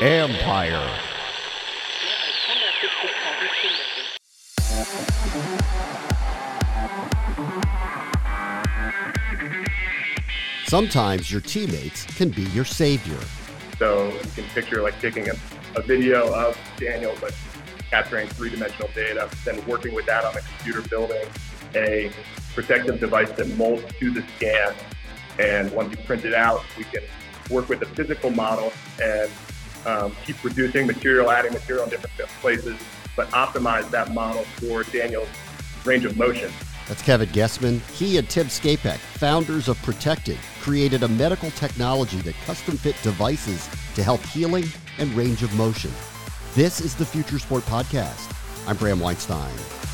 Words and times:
Empire. 0.00 1.00
Sometimes 10.66 11.30
your 11.32 11.40
teammates 11.40 12.04
can 12.16 12.28
be 12.28 12.42
your 12.42 12.64
savior. 12.64 13.18
So 13.78 14.08
you 14.08 14.20
can 14.34 14.44
picture 14.46 14.82
like 14.82 15.00
taking 15.00 15.28
a, 15.30 15.34
a 15.76 15.82
video 15.82 16.32
of 16.34 16.58
Daniel, 16.76 17.14
but 17.20 17.34
capturing 17.90 18.28
three-dimensional 18.28 18.90
data, 18.94 19.30
then 19.44 19.64
working 19.66 19.94
with 19.94 20.06
that 20.06 20.24
on 20.24 20.36
a 20.36 20.40
computer, 20.40 20.82
building 20.82 21.26
a 21.74 22.10
protective 22.54 23.00
device 23.00 23.30
that 23.32 23.48
molds 23.56 23.84
to 24.00 24.10
the 24.10 24.22
scan. 24.36 24.74
And 25.38 25.70
once 25.72 25.90
you 25.92 26.04
print 26.04 26.24
it 26.24 26.34
out, 26.34 26.64
we 26.76 26.84
can 26.84 27.02
work 27.50 27.68
with 27.68 27.80
the 27.80 27.86
physical 27.86 28.30
model 28.30 28.72
and 29.02 29.30
um, 29.86 30.12
keep 30.24 30.42
reducing 30.42 30.86
material, 30.86 31.30
adding 31.30 31.52
material 31.52 31.84
in 31.84 31.90
different 31.90 32.16
places, 32.40 32.76
but 33.14 33.28
optimize 33.30 33.88
that 33.90 34.12
model 34.12 34.42
for 34.42 34.82
Daniel's 34.84 35.28
range 35.84 36.04
of 36.04 36.16
motion. 36.16 36.50
That's 36.88 37.02
Kevin 37.02 37.28
Gessman. 37.30 37.80
He 37.90 38.16
and 38.18 38.28
Tim 38.28 38.46
Scapek, 38.46 38.98
founders 38.98 39.68
of 39.68 39.80
Protected, 39.82 40.38
created 40.60 41.02
a 41.02 41.08
medical 41.08 41.50
technology 41.52 42.18
that 42.18 42.34
custom 42.44 42.76
fit 42.76 42.96
devices 43.02 43.68
to 43.94 44.02
help 44.02 44.20
healing 44.26 44.64
and 44.98 45.12
range 45.14 45.42
of 45.42 45.52
motion. 45.54 45.90
This 46.54 46.80
is 46.80 46.94
the 46.94 47.04
Future 47.04 47.38
Sport 47.38 47.64
Podcast. 47.64 48.32
I'm 48.68 48.76
Bram 48.76 49.00
Weinstein. 49.00 49.85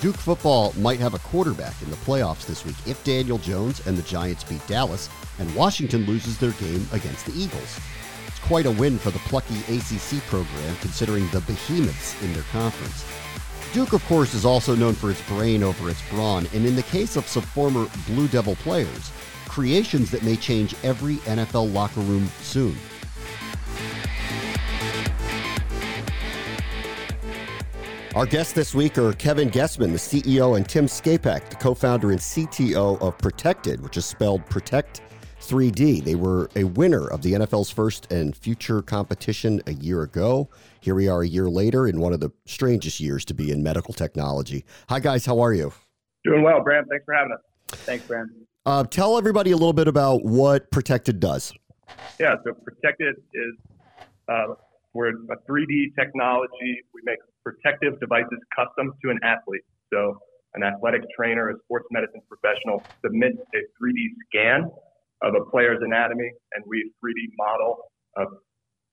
Duke 0.00 0.16
football 0.16 0.72
might 0.76 1.00
have 1.00 1.14
a 1.14 1.18
quarterback 1.18 1.74
in 1.82 1.90
the 1.90 1.96
playoffs 1.96 2.46
this 2.46 2.64
week 2.64 2.76
if 2.86 3.02
Daniel 3.02 3.36
Jones 3.38 3.84
and 3.84 3.98
the 3.98 4.02
Giants 4.02 4.44
beat 4.44 4.64
Dallas 4.68 5.10
and 5.40 5.52
Washington 5.56 6.06
loses 6.06 6.38
their 6.38 6.52
game 6.52 6.86
against 6.92 7.26
the 7.26 7.32
Eagles. 7.32 7.80
It's 8.28 8.38
quite 8.38 8.66
a 8.66 8.70
win 8.70 8.96
for 8.96 9.10
the 9.10 9.18
plucky 9.20 9.58
ACC 9.62 10.22
program 10.26 10.76
considering 10.80 11.26
the 11.30 11.40
behemoths 11.40 12.20
in 12.22 12.32
their 12.32 12.44
conference. 12.44 13.04
Duke, 13.72 13.92
of 13.92 14.04
course, 14.04 14.34
is 14.34 14.44
also 14.44 14.76
known 14.76 14.94
for 14.94 15.10
its 15.10 15.20
brain 15.22 15.64
over 15.64 15.90
its 15.90 16.08
brawn, 16.10 16.46
and 16.54 16.64
in 16.64 16.76
the 16.76 16.82
case 16.84 17.16
of 17.16 17.26
some 17.26 17.42
former 17.42 17.88
Blue 18.06 18.28
Devil 18.28 18.54
players, 18.54 19.10
creations 19.46 20.12
that 20.12 20.22
may 20.22 20.36
change 20.36 20.76
every 20.84 21.16
NFL 21.16 21.72
locker 21.72 22.00
room 22.02 22.30
soon. 22.40 22.76
Our 28.18 28.26
guests 28.26 28.52
this 28.52 28.74
week 28.74 28.98
are 28.98 29.12
Kevin 29.12 29.48
Gessman, 29.48 29.92
the 29.92 29.96
CEO, 29.96 30.56
and 30.56 30.68
Tim 30.68 30.86
Scapek, 30.86 31.50
the 31.50 31.54
co 31.54 31.72
founder 31.72 32.10
and 32.10 32.18
CTO 32.18 33.00
of 33.00 33.16
Protected, 33.16 33.80
which 33.80 33.96
is 33.96 34.06
spelled 34.06 34.44
Protect 34.46 35.02
3D. 35.40 36.02
They 36.02 36.16
were 36.16 36.50
a 36.56 36.64
winner 36.64 37.06
of 37.06 37.22
the 37.22 37.34
NFL's 37.34 37.70
first 37.70 38.10
and 38.10 38.36
future 38.36 38.82
competition 38.82 39.62
a 39.68 39.74
year 39.74 40.02
ago. 40.02 40.50
Here 40.80 40.96
we 40.96 41.06
are 41.06 41.22
a 41.22 41.28
year 41.28 41.48
later 41.48 41.86
in 41.86 42.00
one 42.00 42.12
of 42.12 42.18
the 42.18 42.32
strangest 42.44 42.98
years 42.98 43.24
to 43.26 43.34
be 43.34 43.52
in 43.52 43.62
medical 43.62 43.94
technology. 43.94 44.64
Hi, 44.88 44.98
guys. 44.98 45.24
How 45.24 45.38
are 45.38 45.52
you? 45.54 45.72
Doing 46.24 46.42
well, 46.42 46.60
Bram. 46.60 46.86
Thanks 46.90 47.04
for 47.04 47.14
having 47.14 47.34
us. 47.34 47.40
Thanks, 47.68 48.04
Bram. 48.04 48.34
Uh, 48.66 48.82
tell 48.82 49.16
everybody 49.16 49.52
a 49.52 49.56
little 49.56 49.72
bit 49.72 49.86
about 49.86 50.24
what 50.24 50.72
Protected 50.72 51.20
does. 51.20 51.52
Yeah, 52.18 52.34
so 52.44 52.52
Protected 52.52 53.14
is 53.32 53.54
uh, 54.26 54.54
we're 54.92 55.10
a 55.10 55.36
3D 55.48 55.94
technology. 55.96 56.82
We 56.92 57.02
make 57.04 57.18
protective 57.48 57.98
devices 58.00 58.38
custom 58.54 58.92
to 59.02 59.10
an 59.10 59.18
athlete. 59.24 59.64
So 59.92 60.20
an 60.54 60.62
athletic 60.62 61.02
trainer, 61.16 61.50
a 61.50 61.54
sports 61.64 61.86
medicine 61.90 62.20
professional 62.28 62.82
submits 63.04 63.38
a 63.54 63.60
3D 63.80 64.00
scan 64.28 64.70
of 65.22 65.34
a 65.34 65.44
player's 65.50 65.80
anatomy, 65.82 66.30
and 66.52 66.64
we 66.66 66.92
3D 67.00 67.32
model 67.36 67.90
a 68.16 68.24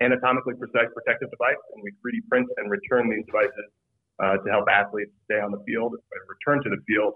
anatomically 0.02 0.54
precise 0.56 0.92
protective 0.94 1.30
device, 1.32 1.60
and 1.74 1.84
we 1.84 1.92
3D 2.04 2.28
print 2.30 2.48
and 2.58 2.70
return 2.70 3.10
these 3.10 3.26
devices 3.26 3.68
uh, 4.20 4.38
to 4.38 4.52
help 4.52 4.66
athletes 4.70 5.12
stay 5.24 5.40
on 5.40 5.52
the 5.52 5.62
field 5.66 5.94
and 5.94 6.22
return 6.28 6.64
to 6.64 6.70
the 6.70 6.82
field 6.88 7.14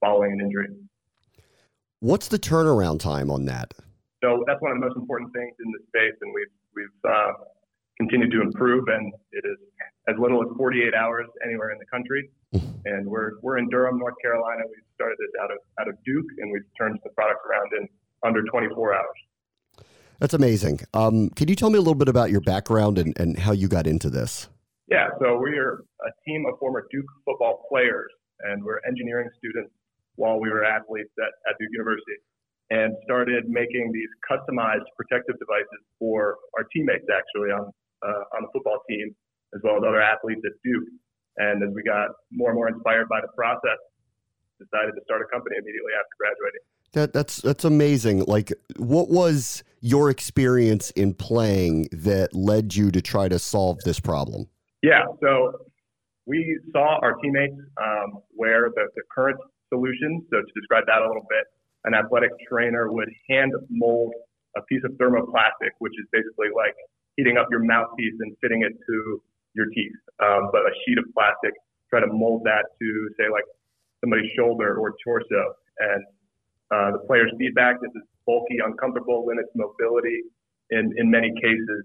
following 0.00 0.32
an 0.32 0.40
injury. 0.40 0.68
What's 2.00 2.28
the 2.28 2.38
turnaround 2.38 3.00
time 3.00 3.30
on 3.30 3.44
that? 3.46 3.72
So 4.22 4.44
that's 4.46 4.60
one 4.60 4.72
of 4.72 4.80
the 4.80 4.86
most 4.86 4.96
important 4.96 5.32
things 5.32 5.52
in 5.60 5.72
this 5.72 5.84
space, 5.88 6.16
and 6.20 6.32
we've 6.32 6.54
we've 6.74 7.00
uh, 7.04 7.32
continued 7.96 8.30
to 8.32 8.42
improve, 8.42 8.84
and 8.88 9.12
it 9.32 9.44
is 9.44 9.58
as 10.08 10.16
little 10.18 10.42
as 10.42 10.48
48 10.56 10.94
hours 10.94 11.26
anywhere 11.44 11.70
in 11.70 11.78
the 11.78 11.86
country. 11.86 12.28
and 12.84 13.06
we're 13.06 13.32
we're 13.42 13.58
in 13.58 13.68
Durham, 13.68 13.98
North 13.98 14.14
Carolina. 14.22 14.62
We 14.66 14.76
started 14.94 15.16
this 15.18 15.30
out 15.42 15.50
of 15.50 15.58
out 15.80 15.88
of 15.88 15.94
Duke, 16.04 16.26
and 16.38 16.52
we've 16.52 16.66
turned 16.78 16.98
the 17.02 17.10
product 17.10 17.40
around 17.48 17.70
in 17.78 17.88
under 18.24 18.42
24 18.42 18.94
hours. 18.94 19.84
That's 20.20 20.34
amazing. 20.34 20.80
Um, 20.94 21.30
can 21.30 21.48
you 21.48 21.56
tell 21.56 21.70
me 21.70 21.76
a 21.76 21.82
little 21.82 21.96
bit 21.96 22.08
about 22.08 22.30
your 22.30 22.40
background 22.40 22.98
and, 22.98 23.18
and 23.18 23.38
how 23.38 23.52
you 23.52 23.68
got 23.68 23.86
into 23.86 24.08
this? 24.08 24.48
Yeah, 24.88 25.08
so 25.20 25.36
we 25.36 25.58
are 25.58 25.82
a 26.06 26.10
team 26.26 26.44
of 26.46 26.58
former 26.58 26.86
Duke 26.90 27.06
football 27.24 27.66
players, 27.68 28.12
and 28.40 28.62
we're 28.62 28.80
engineering 28.86 29.28
students 29.38 29.72
while 30.16 30.38
we 30.38 30.48
were 30.48 30.64
athletes 30.64 31.10
at, 31.18 31.32
at 31.50 31.58
Duke 31.58 31.70
University, 31.72 32.20
and 32.70 32.94
started 33.04 33.48
making 33.48 33.90
these 33.92 34.08
customized 34.30 34.86
protective 34.96 35.38
devices 35.38 35.82
for 35.98 36.36
our 36.56 36.64
teammates 36.72 37.06
actually 37.10 37.50
on 37.50 37.72
uh, 38.04 38.36
on 38.36 38.42
the 38.42 38.48
football 38.52 38.80
team, 38.88 39.14
as 39.54 39.60
well 39.64 39.76
as 39.76 39.82
other 39.86 40.00
athletes 40.00 40.42
at 40.44 40.52
Duke. 40.62 40.88
And 41.36 41.62
as 41.62 41.74
we 41.74 41.82
got 41.82 42.10
more 42.30 42.50
and 42.50 42.56
more 42.56 42.68
inspired 42.68 43.08
by 43.08 43.20
the 43.20 43.28
process, 43.34 43.78
decided 44.60 44.92
to 44.92 45.02
start 45.04 45.22
a 45.22 45.28
company 45.32 45.56
immediately 45.58 45.92
after 45.98 46.14
graduating. 46.18 46.62
That 46.92 47.12
that's 47.12 47.42
that's 47.42 47.64
amazing. 47.64 48.24
Like, 48.26 48.52
what 48.76 49.10
was 49.10 49.64
your 49.80 50.10
experience 50.10 50.90
in 50.92 51.12
playing 51.14 51.88
that 51.90 52.34
led 52.34 52.76
you 52.76 52.92
to 52.92 53.02
try 53.02 53.28
to 53.28 53.38
solve 53.38 53.78
this 53.84 53.98
problem? 53.98 54.46
Yeah, 54.82 55.02
so 55.20 55.66
we 56.26 56.60
saw 56.72 56.98
our 57.02 57.14
teammates 57.14 57.58
um, 57.82 58.22
wear 58.36 58.70
the, 58.74 58.88
the 58.94 59.02
current 59.12 59.38
solution. 59.72 60.24
So 60.30 60.36
to 60.38 60.52
describe 60.54 60.84
that 60.86 61.02
a 61.02 61.06
little 61.06 61.26
bit, 61.28 61.44
an 61.84 61.94
athletic 61.94 62.30
trainer 62.48 62.92
would 62.92 63.08
hand 63.28 63.52
mold 63.70 64.14
a 64.56 64.62
piece 64.62 64.82
of 64.84 64.92
thermoplastic, 64.92 65.74
which 65.78 65.92
is 65.98 66.06
basically 66.12 66.48
like 66.54 66.76
heating 67.16 67.36
up 67.36 67.46
your 67.50 67.62
mouthpiece 67.62 68.14
and 68.20 68.36
fitting 68.40 68.62
it 68.62 68.72
to 68.86 69.22
your 69.54 69.66
teeth, 69.66 69.94
um, 70.22 70.50
but 70.52 70.62
a 70.62 70.72
sheet 70.84 70.98
of 70.98 71.04
plastic. 71.14 71.54
Try 71.90 72.00
to 72.00 72.10
mold 72.10 72.42
that 72.44 72.66
to 72.80 72.88
say 73.18 73.30
like 73.30 73.44
somebody's 74.00 74.30
shoulder 74.36 74.76
or 74.76 74.94
torso, 75.04 75.54
and 75.78 76.02
uh, 76.74 76.90
the 76.98 77.02
player's 77.06 77.32
feedback. 77.38 77.80
This 77.80 77.92
is 77.94 78.02
bulky, 78.26 78.58
uncomfortable, 78.64 79.26
limits 79.26 79.48
mobility 79.54 80.22
in 80.70 80.92
in 80.96 81.10
many 81.10 81.32
cases. 81.40 81.84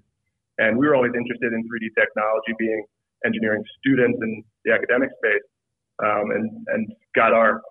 And 0.57 0.77
we 0.77 0.87
were 0.87 0.95
always 0.95 1.13
interested 1.15 1.53
in 1.53 1.63
3D 1.63 1.95
technology, 1.95 2.51
being 2.57 2.83
engineering 3.25 3.63
students 3.79 4.19
in 4.21 4.43
the 4.65 4.73
academic 4.73 5.09
space, 5.17 5.45
um, 6.03 6.31
and 6.31 6.51
and 6.67 6.91
got 7.15 7.33
our 7.33 7.61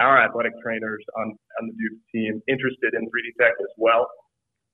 our 0.00 0.22
athletic 0.22 0.52
trainers 0.62 1.04
on 1.16 1.36
on 1.60 1.68
the 1.68 1.74
Duke 1.74 2.00
team 2.12 2.42
interested 2.48 2.94
in 2.94 3.04
3D 3.06 3.36
tech 3.38 3.52
as 3.60 3.72
well. 3.76 4.08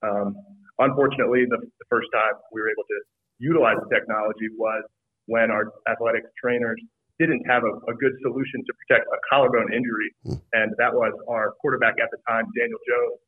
Um, 0.01 0.35
unfortunately, 0.81 1.45
the, 1.49 1.57
the 1.57 1.87
first 1.89 2.09
time 2.13 2.33
we 2.51 2.61
were 2.61 2.69
able 2.69 2.85
to 2.85 2.99
utilize 3.39 3.77
the 3.81 3.89
technology 3.93 4.49
was 4.57 4.83
when 5.25 5.49
our 5.49 5.73
athletics 5.89 6.29
trainers 6.37 6.77
didn't 7.19 7.45
have 7.45 7.61
a, 7.61 7.73
a, 7.85 7.93
good 8.01 8.17
solution 8.25 8.65
to 8.65 8.71
protect 8.81 9.05
a 9.05 9.19
collarbone 9.29 9.69
injury. 9.69 10.09
Hmm. 10.25 10.41
And 10.53 10.67
that 10.81 10.93
was 10.93 11.13
our 11.29 11.53
quarterback 11.61 12.01
at 12.01 12.09
the 12.09 12.17
time, 12.25 12.45
Daniel 12.57 12.81
Jones, 12.81 13.19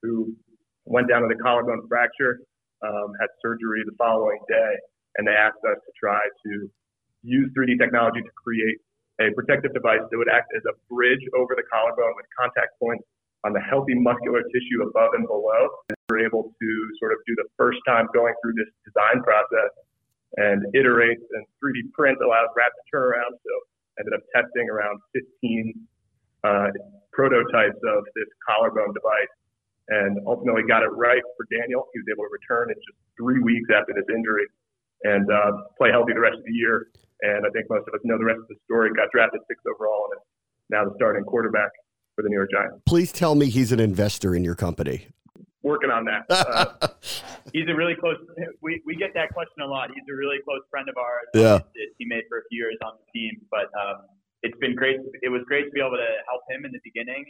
who 0.00 0.12
went 0.88 1.08
down 1.08 1.28
with 1.28 1.36
a 1.36 1.40
collarbone 1.40 1.84
fracture, 1.88 2.40
um, 2.80 3.12
had 3.20 3.28
surgery 3.44 3.84
the 3.84 3.96
following 4.00 4.40
day. 4.48 4.72
And 5.20 5.28
they 5.28 5.36
asked 5.36 5.60
us 5.68 5.76
to 5.76 5.92
try 6.00 6.20
to 6.20 6.52
use 7.22 7.52
3D 7.52 7.76
technology 7.76 8.22
to 8.24 8.32
create 8.32 8.80
a 9.20 9.34
protective 9.34 9.74
device 9.74 10.00
that 10.08 10.16
would 10.16 10.30
act 10.30 10.48
as 10.56 10.62
a 10.64 10.74
bridge 10.88 11.20
over 11.36 11.52
the 11.58 11.66
collarbone 11.68 12.14
with 12.16 12.24
contact 12.38 12.78
points 12.78 13.04
on 13.44 13.52
the 13.52 13.60
healthy 13.60 13.94
muscular 13.94 14.42
tissue 14.50 14.82
above 14.82 15.14
and 15.14 15.26
below. 15.26 15.70
And 15.90 15.96
we're 16.10 16.26
able 16.26 16.50
to 16.50 16.70
sort 16.98 17.12
of 17.12 17.18
do 17.26 17.34
the 17.36 17.46
first 17.56 17.78
time 17.86 18.08
going 18.14 18.34
through 18.42 18.54
this 18.58 18.70
design 18.84 19.22
process 19.22 19.70
and 20.36 20.66
iterate 20.74 21.18
and 21.32 21.44
3D 21.62 21.92
print 21.94 22.18
allows 22.20 22.50
rapid 22.56 22.82
turnaround. 22.92 23.38
So 23.40 23.52
ended 23.98 24.14
up 24.14 24.22
testing 24.34 24.68
around 24.70 25.00
15 25.14 25.74
uh, 26.44 26.70
prototypes 27.12 27.80
of 27.82 28.04
this 28.14 28.30
collarbone 28.46 28.94
device 28.94 29.34
and 29.88 30.20
ultimately 30.26 30.62
got 30.68 30.82
it 30.82 30.92
right 30.94 31.22
for 31.36 31.46
Daniel. 31.50 31.88
He 31.94 31.98
was 31.98 32.08
able 32.12 32.28
to 32.28 32.32
return 32.32 32.70
in 32.70 32.76
just 32.76 32.98
three 33.16 33.40
weeks 33.40 33.66
after 33.72 33.96
this 33.96 34.06
injury 34.12 34.46
and 35.02 35.26
uh, 35.30 35.66
play 35.78 35.90
healthy 35.90 36.12
the 36.12 36.20
rest 36.20 36.38
of 36.38 36.44
the 36.44 36.52
year. 36.52 36.92
And 37.22 37.46
I 37.46 37.50
think 37.50 37.66
most 37.70 37.88
of 37.88 37.94
us 37.94 38.00
know 38.04 38.18
the 38.18 38.28
rest 38.28 38.38
of 38.38 38.48
the 38.48 38.60
story. 38.68 38.92
Got 38.94 39.10
drafted 39.10 39.40
sixth 39.48 39.66
overall 39.66 40.12
and 40.14 40.20
now 40.70 40.84
the 40.84 40.94
starting 40.94 41.24
quarterback 41.24 41.72
for 42.18 42.26
the 42.26 42.34
New 42.34 42.42
York 42.42 42.50
Giants. 42.50 42.82
Please 42.82 43.14
tell 43.14 43.38
me 43.38 43.46
he's 43.46 43.70
an 43.70 43.78
investor 43.78 44.34
in 44.34 44.42
your 44.42 44.58
company. 44.58 45.06
Working 45.62 45.94
on 45.94 46.02
that. 46.10 46.26
Uh, 46.58 47.54
he's 47.54 47.70
a 47.70 47.74
really 47.74 47.94
close. 47.94 48.18
We, 48.60 48.82
we 48.84 48.96
get 48.98 49.14
that 49.14 49.30
question 49.32 49.62
a 49.62 49.66
lot. 49.66 49.88
He's 49.94 50.04
a 50.10 50.16
really 50.16 50.42
close 50.44 50.60
friend 50.70 50.88
of 50.90 50.96
ours. 50.98 51.30
Yeah, 51.32 51.62
he 51.96 52.04
made 52.04 52.26
for 52.28 52.42
a 52.42 52.44
few 52.50 52.60
years 52.60 52.76
on 52.84 52.98
the 52.98 53.06
team, 53.14 53.40
but 53.48 53.70
um, 53.78 54.04
it's 54.42 54.58
been 54.58 54.74
great. 54.74 54.98
It 55.22 55.30
was 55.30 55.46
great 55.46 55.64
to 55.64 55.72
be 55.72 55.80
able 55.80 55.96
to 55.96 56.12
help 56.28 56.42
him 56.50 56.66
in 56.66 56.72
the 56.74 56.82
beginning 56.84 57.24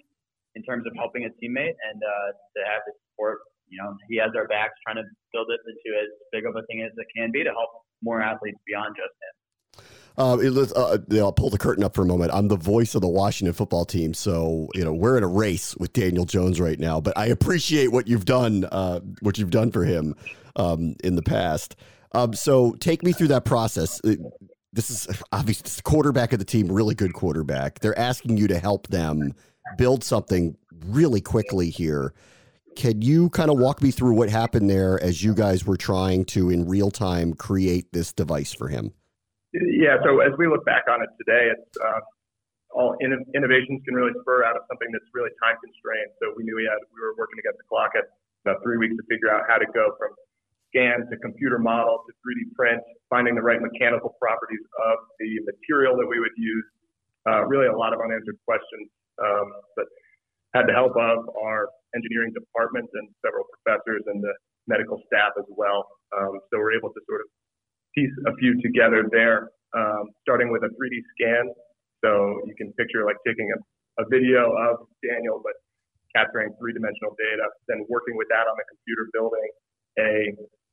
in 0.56 0.64
terms 0.64 0.88
of 0.88 0.96
helping 0.96 1.29
a 1.29 1.32
teammate 1.38 1.76
and 1.76 2.00
uh, 2.02 2.29
to 2.34 2.61
have 2.67 2.82
his 2.88 2.96
support. 3.12 3.46
You 3.69 3.79
know, 3.79 3.94
he 4.08 4.17
has 4.19 4.32
our 4.34 4.49
backs 4.49 4.75
trying 4.82 4.99
to 4.99 5.06
build 5.37 5.46
this 5.52 5.62
into 5.69 5.88
as 6.00 6.08
big 6.32 6.49
of 6.49 6.56
a 6.56 6.64
thing 6.67 6.82
as 6.82 6.91
it 6.96 7.08
can 7.14 7.31
be 7.31 7.44
to 7.44 7.52
help 7.52 7.70
more 8.02 8.25
athletes 8.25 8.58
beyond 8.67 8.96
just 8.96 9.12
him. 9.12 9.34
Uh, 10.19 10.37
it, 10.41 10.73
uh, 10.76 10.99
I'll 11.25 11.32
pull 11.32 11.49
the 11.49 11.59
curtain 11.59 11.85
up 11.85 11.94
for 11.94 12.03
a 12.03 12.06
moment. 12.06 12.32
I'm 12.35 12.49
the 12.49 12.56
voice 12.56 12.97
of 12.97 13.03
the 13.03 13.09
Washington 13.09 13.55
football 13.55 13.85
team, 13.85 14.12
so 14.12 14.69
you 14.75 14.85
know 14.85 14.93
we're 14.93 15.17
in 15.17 15.23
a 15.23 15.29
race 15.29 15.76
with 15.76 15.93
Daniel 15.93 16.25
Jones 16.25 16.61
right 16.61 16.79
now. 16.79 17.00
But 17.00 17.17
I 17.17 17.26
appreciate 17.26 17.93
what 17.93 18.09
you've 18.09 18.25
done, 18.25 18.65
uh, 18.65 18.99
what 19.20 19.38
you've 19.38 19.50
done 19.50 19.70
for 19.70 19.85
him 19.85 20.17
um, 20.56 20.97
in 21.05 21.15
the 21.15 21.23
past. 21.23 21.76
Um, 22.12 22.35
so 22.35 22.73
take 22.73 23.05
me 23.05 23.12
through 23.12 23.29
that 23.29 23.44
process. 23.44 24.00
Uh, 24.05 24.17
this 24.73 24.91
is 24.91 25.06
obviously 25.31 25.70
the 25.76 25.82
quarterback 25.82 26.32
of 26.32 26.41
the 26.41 26.44
team, 26.44 26.70
really 26.70 26.97
good 26.97 27.12
quarterback. 27.12 27.79
They're 27.79 27.99
asking 27.99 28.38
you 28.38 28.49
to 28.49 28.59
help 28.59 28.88
them 28.88 29.35
build 29.76 30.03
something 30.03 30.56
really 30.87 31.20
quickly 31.20 31.70
here. 31.70 32.12
Can 32.75 33.03
you 33.03 33.31
kind 33.31 33.50
of 33.50 33.59
walk 33.59 33.82
me 33.82 33.93
through 33.93 34.15
what 34.15 34.31
happened 34.31 34.69
there 34.69 35.03
as 35.03 35.23
you 35.23 35.32
guys 35.32 35.65
were 35.65 35.76
trying 35.76 36.25
to, 36.26 36.50
in 36.50 36.69
real 36.69 36.91
time, 36.91 37.35
create 37.35 37.93
this 37.93 38.12
device 38.12 38.53
for 38.53 38.69
him? 38.69 38.93
Yeah, 39.66 39.99
so 40.05 40.20
as 40.20 40.32
we 40.38 40.46
look 40.46 40.64
back 40.64 40.87
on 40.87 41.02
it 41.02 41.10
today, 41.19 41.50
it's 41.50 41.70
uh, 41.82 42.00
all 42.70 42.94
in- 43.00 43.26
innovations 43.34 43.82
can 43.84 43.94
really 43.94 44.12
spur 44.20 44.44
out 44.44 44.56
of 44.56 44.62
something 44.69 44.88
that's 44.93 45.08
really 45.14 45.32
time 45.43 45.56
constrained. 45.58 46.12
So 46.22 46.34
we 46.37 46.44
knew 46.44 46.55
we 46.55 46.69
had 46.69 46.78
we 46.94 47.00
were 47.00 47.16
working 47.19 47.40
against 47.40 47.58
the 47.58 47.66
clock 47.66 47.96
at 47.96 48.06
about 48.44 48.62
three 48.62 48.78
weeks 48.78 48.94
to 48.96 49.05
figure 49.08 49.32
out 49.32 49.49
how 49.49 49.58
to 49.58 49.66
go 49.72 49.96
from 49.99 50.14
scan 50.70 51.08
to 51.08 51.16
computer 51.25 51.58
model 51.58 52.05
to 52.06 52.12
3D 52.20 52.52
print, 52.55 52.81
finding 53.08 53.34
the 53.34 53.43
right 53.43 53.60
mechanical 53.60 54.14
properties 54.20 54.62
of 54.93 55.00
the 55.19 55.40
material 55.49 55.96
that 55.96 56.06
we 56.06 56.20
would 56.20 56.37
use. 56.37 56.64
Uh, 57.26 57.44
really, 57.49 57.66
a 57.66 57.76
lot 57.76 57.93
of 57.93 58.00
unanswered 58.00 58.38
questions, 58.44 58.88
um, 59.20 59.49
but 59.76 59.84
had 60.55 60.69
the 60.69 60.72
help 60.72 60.93
of 60.96 61.28
our 61.40 61.69
engineering 61.96 62.32
department 62.32 62.88
and 62.94 63.08
several 63.25 63.44
professors 63.49 64.05
and 64.06 64.22
the 64.22 64.32
medical 64.69 65.00
staff 65.08 65.32
as 65.37 65.44
well. 65.49 65.88
Um, 66.12 66.40
so 66.49 66.60
we're 66.60 66.76
able 66.76 66.93
to 66.93 67.00
sort 67.08 67.20
of 67.20 67.28
piece 67.98 68.14
a 68.30 68.32
few 68.38 68.54
together 68.62 69.10
there, 69.10 69.50
um, 69.74 70.06
starting 70.22 70.54
with 70.54 70.62
a 70.62 70.70
3D 70.70 71.02
scan. 71.18 71.50
So 72.04 72.38
you 72.46 72.54
can 72.54 72.70
picture 72.78 73.02
like 73.02 73.18
taking 73.26 73.50
a, 73.50 73.58
a 74.02 74.04
video 74.06 74.54
of 74.54 74.86
Daniel, 75.02 75.42
but 75.42 75.58
capturing 76.14 76.54
three 76.62 76.72
dimensional 76.72 77.18
data, 77.18 77.50
then 77.66 77.82
working 77.90 78.14
with 78.14 78.30
that 78.30 78.46
on 78.46 78.54
the 78.54 78.66
computer, 78.70 79.10
building 79.10 79.50
a 79.98 80.14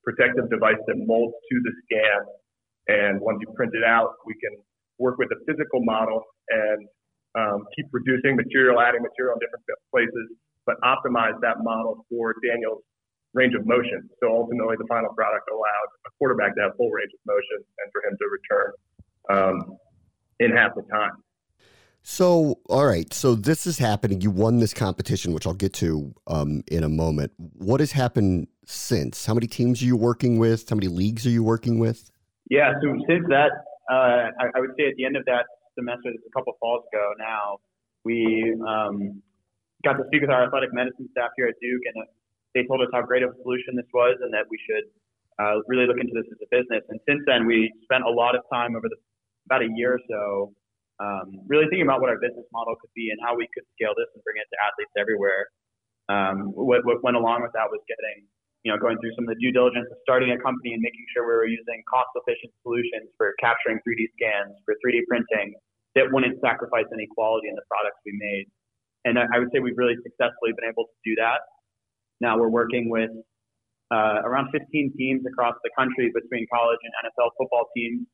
protective 0.05 0.45
device 0.53 0.79
that 0.85 0.97
molds 1.01 1.33
to 1.33 1.55
the 1.65 1.73
scan. 1.85 2.21
And 2.85 3.13
once 3.19 3.41
you 3.41 3.49
print 3.57 3.73
it 3.73 3.83
out, 3.83 4.21
we 4.29 4.37
can 4.37 4.53
work 5.01 5.17
with 5.17 5.33
the 5.33 5.41
physical 5.49 5.81
model 5.81 6.21
and 6.53 6.85
um, 7.33 7.65
keep 7.75 7.89
reducing 7.91 8.37
material, 8.37 8.79
adding 8.79 9.01
material 9.01 9.33
in 9.33 9.41
different 9.41 9.65
places, 9.89 10.29
but 10.69 10.77
optimize 10.85 11.35
that 11.41 11.57
model 11.65 12.05
for 12.07 12.37
Daniel's 12.45 12.85
range 13.35 13.53
of 13.53 13.67
motion. 13.67 14.09
So 14.23 14.31
ultimately, 14.31 14.75
the 14.79 14.87
final 14.87 15.13
product 15.13 15.47
allowed 15.51 15.89
a 16.07 16.09
quarterback 16.17 16.55
to 16.55 16.61
have 16.63 16.71
full 16.77 16.89
range 16.89 17.11
of 17.13 17.19
motion 17.27 17.59
and 17.83 17.91
for 17.91 18.01
him 18.07 18.17
to 18.17 18.25
return 18.31 18.69
um, 19.29 19.77
in 20.39 20.55
half 20.55 20.73
the 20.75 20.83
time. 20.91 21.11
So, 22.07 22.59
all 22.69 22.85
right. 22.85 23.11
So 23.13 23.35
this 23.35 23.65
is 23.65 23.77
happening. 23.77 24.21
You 24.21 24.31
won 24.31 24.59
this 24.59 24.73
competition, 24.73 25.33
which 25.33 25.45
I'll 25.45 25.53
get 25.53 25.73
to 25.73 26.13
um, 26.27 26.63
in 26.67 26.83
a 26.83 26.89
moment. 26.89 27.33
What 27.37 27.79
has 27.79 27.91
happened 27.91 28.47
since? 28.65 29.25
How 29.25 29.33
many 29.33 29.47
teams 29.47 29.81
are 29.81 29.85
you 29.85 29.97
working 29.97 30.37
with? 30.37 30.69
How 30.69 30.75
many 30.75 30.87
leagues 30.87 31.25
are 31.25 31.31
you 31.31 31.43
working 31.43 31.79
with? 31.79 32.11
Yeah. 32.49 32.73
So 32.81 32.93
since 33.09 33.25
that, 33.29 33.51
uh, 33.91 34.29
I, 34.39 34.45
I, 34.55 34.59
would 34.59 34.71
say 34.77 34.85
at 34.85 34.95
the 34.97 35.05
end 35.05 35.17
of 35.17 35.25
that 35.25 35.45
semester, 35.77 36.09
a 36.09 36.31
couple 36.37 36.53
falls 36.59 36.83
ago 36.93 37.13
now, 37.17 37.57
we 38.03 38.55
um, 38.67 39.21
got 39.83 39.93
to 39.93 40.03
speak 40.07 40.21
with 40.21 40.29
our 40.29 40.45
athletic 40.45 40.73
medicine 40.73 41.09
staff 41.11 41.31
here 41.35 41.47
at 41.47 41.55
Duke, 41.59 41.81
and 41.93 42.05
they 42.55 42.63
told 42.63 42.81
us 42.81 42.89
how 42.95 43.03
great 43.03 43.21
of 43.21 43.35
a 43.35 43.37
solution 43.43 43.75
this 43.75 43.89
was 43.93 44.15
and 44.23 44.31
that 44.33 44.47
we 44.49 44.57
should 44.63 44.87
uh, 45.37 45.59
really 45.67 45.85
look 45.85 45.99
into 45.99 46.15
this 46.15 46.25
as 46.31 46.39
a 46.39 46.49
business. 46.49 46.81
And 46.87 46.97
since 47.03 47.21
then, 47.27 47.45
we 47.45 47.69
spent 47.83 48.07
a 48.07 48.09
lot 48.09 48.33
of 48.33 48.41
time 48.47 48.73
over 48.73 48.87
the 48.87 48.97
about 49.45 49.61
a 49.61 49.69
year 49.77 50.01
or 50.01 50.03
so 50.09 50.55
um, 50.97 51.43
really 51.45 51.67
thinking 51.69 51.85
about 51.85 51.99
what 51.99 52.09
our 52.09 52.17
business 52.17 52.47
model 52.55 52.75
could 52.79 52.89
be 52.95 53.11
and 53.11 53.19
how 53.21 53.35
we 53.35 53.45
could 53.51 53.67
scale 53.75 53.91
this 53.93 54.07
and 54.15 54.23
bring 54.23 54.39
it 54.39 54.47
to 54.49 54.57
athletes 54.63 54.95
everywhere. 54.95 55.51
Um, 56.07 56.53
what, 56.53 56.85
what 56.85 57.03
went 57.03 57.17
along 57.17 57.43
with 57.43 57.51
that 57.57 57.67
was 57.67 57.81
getting, 57.89 58.23
you 58.63 58.71
know, 58.71 58.77
going 58.79 58.97
through 59.01 59.13
some 59.17 59.27
of 59.27 59.31
the 59.35 59.39
due 59.41 59.51
diligence 59.51 59.89
of 59.91 59.97
starting 60.05 60.31
a 60.31 60.39
company 60.39 60.73
and 60.73 60.81
making 60.81 61.03
sure 61.11 61.27
we 61.27 61.35
were 61.35 61.49
using 61.49 61.83
cost-efficient 61.89 62.53
solutions 62.63 63.11
for 63.17 63.35
capturing 63.41 63.81
3D 63.83 64.07
scans, 64.15 64.55
for 64.63 64.77
3D 64.79 65.03
printing 65.09 65.57
that 65.99 66.11
wouldn't 66.11 66.37
sacrifice 66.43 66.87
any 66.91 67.07
quality 67.11 67.47
in 67.47 67.55
the 67.55 67.65
products 67.71 67.99
we 68.05 68.15
made. 68.15 68.47
And 69.05 69.19
I 69.19 69.37
would 69.37 69.49
say 69.53 69.61
we've 69.61 69.77
really 69.77 69.95
successfully 70.01 70.51
been 70.55 70.67
able 70.67 70.89
to 70.89 70.97
do 71.05 71.13
that. 71.21 71.43
Now 72.21 72.37
we're 72.37 72.49
working 72.49 72.89
with 72.89 73.11
uh, 73.91 74.21
around 74.25 74.49
15 74.51 74.93
teams 74.97 75.21
across 75.27 75.55
the 75.63 75.69
country 75.77 76.11
between 76.13 76.47
college 76.53 76.79
and 76.83 76.91
NFL 77.05 77.29
football 77.37 77.67
teams 77.75 78.07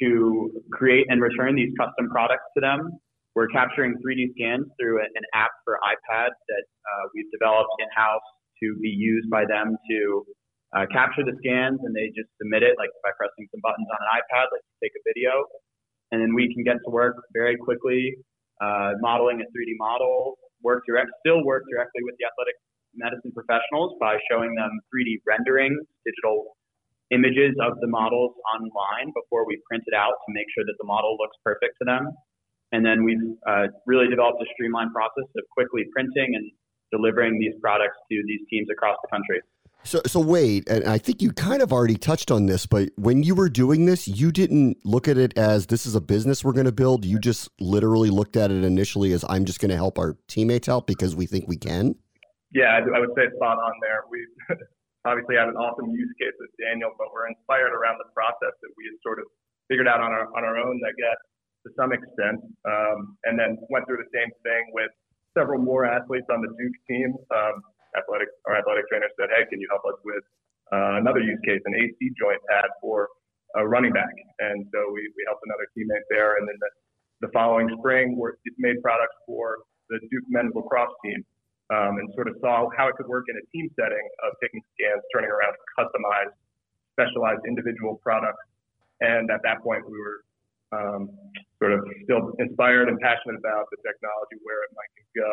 to 0.00 0.50
create 0.72 1.06
and 1.08 1.20
return 1.20 1.54
these 1.54 1.70
custom 1.78 2.10
products 2.10 2.44
to 2.56 2.60
them. 2.60 2.98
We're 3.34 3.48
capturing 3.48 3.94
3D 3.98 4.34
scans 4.38 4.66
through 4.78 5.02
an 5.02 5.24
app 5.34 5.50
for 5.64 5.78
iPad 5.82 6.30
that 6.30 6.64
uh, 6.86 7.04
we've 7.14 7.30
developed 7.34 7.74
in 7.78 7.86
house 7.94 8.22
to 8.62 8.78
be 8.80 8.88
used 8.88 9.28
by 9.28 9.44
them 9.44 9.76
to 9.90 10.24
uh, 10.74 10.86
capture 10.90 11.22
the 11.22 11.34
scans 11.42 11.78
and 11.82 11.94
they 11.94 12.10
just 12.14 12.30
submit 12.38 12.62
it 12.62 12.74
like 12.78 12.90
by 13.02 13.10
pressing 13.18 13.46
some 13.50 13.62
buttons 13.62 13.86
on 13.90 13.98
an 13.98 14.10
iPad, 14.22 14.50
like 14.54 14.62
take 14.82 14.94
a 14.94 15.02
video. 15.02 15.46
And 16.10 16.22
then 16.22 16.34
we 16.34 16.50
can 16.54 16.62
get 16.62 16.78
to 16.86 16.90
work 16.90 17.18
very 17.34 17.58
quickly, 17.58 18.14
uh, 18.62 18.94
modeling 19.02 19.42
a 19.42 19.46
3D 19.50 19.74
model, 19.78 20.38
work 20.62 20.82
direct, 20.86 21.10
still 21.26 21.42
work 21.42 21.66
directly 21.70 22.02
with 22.06 22.14
the 22.18 22.26
athletic 22.30 22.54
medicine 22.96 23.32
professionals 23.32 23.96
by 24.00 24.16
showing 24.30 24.54
them 24.54 24.70
3D 24.90 25.22
renderings, 25.26 25.82
digital 26.04 26.56
images 27.10 27.54
of 27.60 27.78
the 27.80 27.86
models 27.86 28.32
online 28.56 29.12
before 29.12 29.46
we 29.46 29.60
print 29.68 29.84
it 29.86 29.94
out 29.94 30.16
to 30.26 30.28
make 30.32 30.46
sure 30.54 30.64
that 30.64 30.74
the 30.80 30.86
model 30.86 31.16
looks 31.20 31.36
perfect 31.44 31.76
to 31.80 31.84
them. 31.84 32.08
And 32.72 32.84
then 32.84 33.04
we've 33.04 33.36
uh, 33.46 33.70
really 33.86 34.08
developed 34.08 34.42
a 34.42 34.48
streamlined 34.54 34.92
process 34.92 35.28
of 35.36 35.44
quickly 35.52 35.84
printing 35.92 36.34
and 36.34 36.50
delivering 36.90 37.38
these 37.38 37.54
products 37.60 37.96
to 38.10 38.16
these 38.26 38.40
teams 38.50 38.68
across 38.70 38.96
the 39.02 39.08
country. 39.08 39.40
So, 39.86 40.00
so 40.06 40.18
wait, 40.18 40.66
and 40.68 40.84
I 40.84 40.96
think 40.96 41.20
you 41.20 41.30
kind 41.30 41.60
of 41.60 41.70
already 41.70 41.96
touched 41.96 42.30
on 42.30 42.46
this, 42.46 42.64
but 42.64 42.88
when 42.96 43.22
you 43.22 43.34
were 43.34 43.50
doing 43.50 43.84
this, 43.84 44.08
you 44.08 44.32
didn't 44.32 44.78
look 44.82 45.08
at 45.08 45.18
it 45.18 45.36
as 45.36 45.66
this 45.66 45.84
is 45.84 45.94
a 45.94 46.00
business 46.00 46.42
we're 46.42 46.52
going 46.52 46.64
to 46.64 46.72
build. 46.72 47.04
You 47.04 47.18
just 47.18 47.50
literally 47.60 48.08
looked 48.08 48.36
at 48.36 48.50
it 48.50 48.64
initially 48.64 49.12
as 49.12 49.26
I'm 49.28 49.44
just 49.44 49.60
going 49.60 49.68
to 49.68 49.76
help 49.76 49.98
our 49.98 50.16
teammates 50.26 50.70
out 50.70 50.86
because 50.86 51.14
we 51.14 51.26
think 51.26 51.46
we 51.46 51.58
can. 51.58 51.96
Yeah, 52.54 52.78
I 52.78 52.98
would 53.02 53.10
say 53.18 53.26
spot 53.34 53.58
on 53.58 53.74
there. 53.82 54.06
We 54.06 54.22
obviously 55.10 55.34
had 55.34 55.50
an 55.50 55.58
awesome 55.58 55.90
use 55.90 56.14
case 56.22 56.38
with 56.38 56.54
Daniel, 56.62 56.94
but 56.94 57.10
we're 57.10 57.26
inspired 57.26 57.74
around 57.74 57.98
the 57.98 58.06
process 58.14 58.54
that 58.54 58.72
we 58.78 58.86
had 58.86 58.94
sort 59.02 59.18
of 59.18 59.26
figured 59.66 59.90
out 59.90 59.98
on 59.98 60.14
our 60.14 60.30
on 60.38 60.46
our 60.46 60.54
own, 60.62 60.78
I 60.86 60.94
guess, 60.94 61.18
to 61.66 61.74
some 61.74 61.90
extent, 61.90 62.38
um, 62.62 63.18
and 63.26 63.34
then 63.34 63.58
went 63.74 63.90
through 63.90 63.98
the 64.06 64.10
same 64.14 64.30
thing 64.46 64.70
with 64.70 64.94
several 65.34 65.58
more 65.58 65.82
athletes 65.82 66.30
on 66.30 66.46
the 66.46 66.52
Duke 66.54 66.78
team. 66.86 67.18
Um, 67.34 67.58
athletic 67.98 68.30
our 68.46 68.54
athletic 68.62 68.86
trainer 68.86 69.10
said, 69.18 69.34
"Hey, 69.34 69.50
can 69.50 69.58
you 69.58 69.66
help 69.66 69.82
us 69.90 69.98
with 70.06 70.22
uh, 70.70 71.02
another 71.02 71.26
use 71.26 71.42
case, 71.42 71.60
an 71.66 71.74
AC 71.74 71.98
joint 72.14 72.38
pad 72.46 72.70
for 72.78 73.10
a 73.58 73.66
running 73.66 73.90
back?" 73.90 74.14
And 74.38 74.62
so 74.70 74.94
we 74.94 75.02
we 75.18 75.26
helped 75.26 75.42
another 75.42 75.66
teammate 75.74 76.06
there, 76.06 76.38
and 76.38 76.46
then 76.46 76.54
the, 76.62 76.70
the 77.26 77.30
following 77.34 77.66
spring, 77.82 78.14
we 78.14 78.30
made 78.62 78.78
products 78.78 79.18
for 79.26 79.66
the 79.90 79.98
Duke 80.06 80.30
men's 80.30 80.54
lacrosse 80.54 80.94
team 81.02 81.26
um, 81.72 81.98
and 81.98 82.12
sort 82.14 82.28
of 82.28 82.36
saw 82.40 82.68
how 82.76 82.88
it 82.88 82.96
could 82.96 83.06
work 83.06 83.24
in 83.28 83.36
a 83.36 83.44
team 83.52 83.70
setting 83.78 84.04
of 84.26 84.36
taking 84.42 84.60
scans, 84.74 85.02
turning 85.14 85.30
around 85.30 85.54
customized, 85.78 86.36
specialized 86.92 87.42
individual 87.46 88.00
products. 88.02 88.44
And 89.00 89.30
at 89.30 89.40
that 89.42 89.62
point, 89.62 89.84
we 89.88 89.96
were 89.98 90.24
um, 90.72 91.10
sort 91.58 91.72
of 91.72 91.80
still 92.04 92.32
inspired 92.38 92.88
and 92.88 92.98
passionate 93.00 93.38
about 93.38 93.66
the 93.70 93.78
technology, 93.80 94.36
where 94.42 94.62
it 94.64 94.72
might 94.76 94.92
go. 95.14 95.30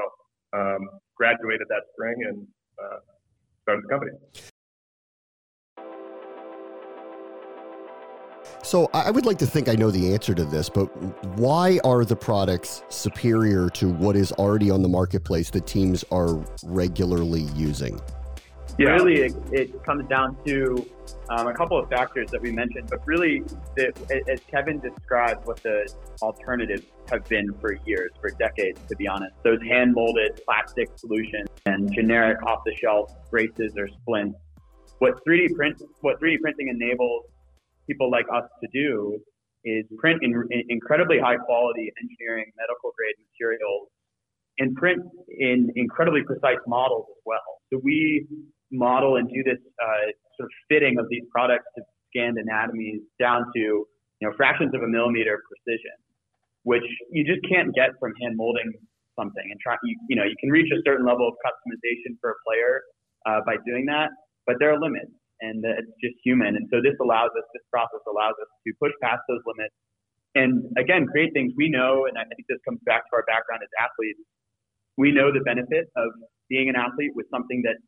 Um, 0.54 0.90
graduated 1.16 1.68
that 1.70 1.84
spring 1.94 2.16
and 2.28 2.48
uh, 2.82 3.00
started 3.64 3.86
the 3.86 3.90
company. 3.90 4.51
So 8.64 8.90
I 8.94 9.10
would 9.10 9.26
like 9.26 9.40
to 9.40 9.48
think 9.48 9.70
I 9.70 9.74
know 9.74 9.90
the 9.90 10.14
answer 10.14 10.36
to 10.36 10.46
this, 10.46 10.70
but 10.70 10.86
why 11.38 11.80
are 11.84 12.06
the 12.06 12.16
products 12.16 12.84
superior 12.90 13.70
to 13.72 13.90
what 13.90 14.16
is 14.16 14.32
already 14.34 14.70
on 14.70 14.84
the 14.84 14.90
marketplace 14.90 15.50
that 15.52 15.66
teams 15.66 16.06
are 16.12 16.36
regularly 16.64 17.48
using? 17.56 18.00
Yeah, 18.78 18.90
really, 18.92 19.22
it, 19.22 19.34
it 19.52 19.84
comes 19.84 20.08
down 20.08 20.38
to 20.46 20.90
um, 21.30 21.48
a 21.48 21.54
couple 21.54 21.78
of 21.78 21.90
factors 21.90 22.30
that 22.32 22.42
we 22.42 22.52
mentioned, 22.52 22.90
but 22.90 23.06
really, 23.06 23.44
the, 23.76 23.92
as 24.30 24.40
Kevin 24.50 24.80
described, 24.80 25.46
what 25.46 25.62
the 25.62 25.92
alternatives 26.22 26.84
have 27.10 27.28
been 27.28 27.54
for 27.60 27.78
years, 27.86 28.12
for 28.22 28.30
decades, 28.30 28.80
to 28.88 28.96
be 28.96 29.08
honest. 29.08 29.34
Those 29.44 29.62
hand 29.64 29.94
molded 29.94 30.42
plastic 30.46 30.90
solutions 30.96 31.50
and 31.66 31.92
generic 31.94 32.42
off 32.44 32.64
the 32.66 32.76
shelf 32.76 33.12
braces 33.30 33.74
or 33.78 33.88
splints. 33.88 34.38
What 35.00 35.20
3D 35.28 35.56
print, 35.56 35.82
what 36.02 36.22
3D 36.22 36.40
printing 36.42 36.70
enables 36.70 37.26
people 37.88 38.10
like 38.10 38.26
us 38.34 38.44
to 38.62 38.68
do 38.74 39.20
is 39.64 39.86
print 39.98 40.20
in, 40.24 40.32
in 40.50 40.64
incredibly 40.70 41.20
high 41.20 41.38
quality 41.38 41.92
engineering 42.02 42.52
medical 42.58 42.92
grade 42.98 43.16
materials 43.30 43.88
and 44.58 44.76
print 44.76 45.02
in 45.30 45.72
incredibly 45.76 46.24
precise 46.24 46.62
models 46.68 47.06
as 47.10 47.22
well. 47.26 47.62
So 47.72 47.80
we 47.84 48.28
model 48.72 49.18
and 49.18 49.28
do 49.30 49.44
this 49.44 49.60
uh, 49.82 50.12
sort 50.38 50.48
of 50.48 50.52
fitting 50.70 50.98
of 50.98 51.06
these 51.10 51.24
products 51.32 51.66
to 51.76 51.84
scanned 52.12 52.38
anatomies 52.38 53.02
down 53.20 53.46
to 53.56 53.60
you 53.60 53.88
know 54.22 54.32
fractions 54.36 54.74
of 54.76 54.84
a 54.84 54.88
millimeter 54.88 55.42
precision, 55.48 55.96
which 56.64 56.84
you 57.12 57.24
just 57.26 57.42
can't 57.50 57.74
get 57.74 57.92
from 58.00 58.14
hand 58.22 58.36
molding 58.36 58.72
something. 59.18 59.44
And 59.44 59.60
try 59.60 59.76
you, 59.84 59.98
you 60.10 60.16
know 60.16 60.24
you 60.24 60.36
can 60.40 60.50
reach 60.50 60.72
a 60.72 60.82
certain 60.86 61.06
level 61.06 61.28
of 61.28 61.36
customization 61.46 62.20
for 62.20 62.32
a 62.32 62.38
player 62.46 62.82
uh, 63.26 63.40
by 63.46 63.56
doing 63.66 63.86
that, 63.88 64.10
but 64.46 64.56
there 64.60 64.72
are 64.72 64.80
limits, 64.80 65.12
and 65.42 65.66
it's 65.66 65.94
just 66.02 66.16
human. 66.24 66.56
And 66.56 66.70
so 66.72 66.82
this 66.82 66.96
allows 67.02 67.34
us, 67.38 67.46
this 67.54 67.66
process 67.70 68.02
allows 68.08 68.38
us 68.42 68.48
to 68.48 68.70
push 68.80 68.94
past 69.02 69.22
those 69.28 69.42
limits, 69.46 69.76
and 70.36 70.64
again 70.78 71.06
create 71.10 71.34
things 71.34 71.54
we 71.58 71.70
know. 71.70 72.06
And 72.06 72.18
I 72.18 72.24
think 72.30 72.48
this 72.48 72.62
comes 72.64 72.80
back 72.86 73.04
to 73.10 73.12
our 73.18 73.26
background 73.28 73.62
as 73.66 73.74
athletes. 73.82 74.22
We 74.98 75.12
know 75.12 75.34
the 75.34 75.42
benefit 75.42 75.90
of 75.98 76.10
being 76.50 76.70
an 76.70 76.76
athlete 76.76 77.12
with 77.16 77.26
something 77.32 77.64
that 77.64 77.80